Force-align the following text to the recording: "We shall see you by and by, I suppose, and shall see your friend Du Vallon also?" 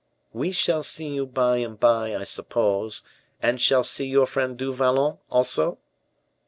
"We 0.33 0.51
shall 0.51 0.81
see 0.81 1.09
you 1.13 1.27
by 1.27 1.57
and 1.57 1.79
by, 1.79 2.15
I 2.15 2.23
suppose, 2.23 3.03
and 3.39 3.61
shall 3.61 3.83
see 3.83 4.07
your 4.07 4.25
friend 4.25 4.57
Du 4.57 4.73
Vallon 4.73 5.19
also?" 5.29 5.77